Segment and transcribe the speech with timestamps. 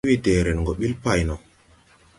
[0.03, 1.35] Nii we dɛɛrɛn go ɓil pay no.